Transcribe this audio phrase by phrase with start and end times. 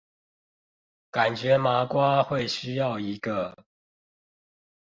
[1.11, 3.55] 感覺麻瓜會需要一個